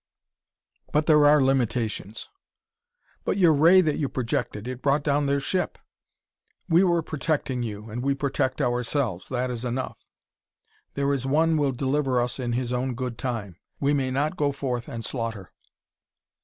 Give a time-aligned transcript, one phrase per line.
[0.91, 2.27] But there are limitations."
[3.23, 5.77] "But your ray that you projected it brought down their ship!"
[6.67, 10.07] "We were protecting you, and we protect ourselves; that is enough.
[10.95, 14.51] There is One will deliver us in His own good time; we may not go
[14.51, 15.51] forth and slaughter."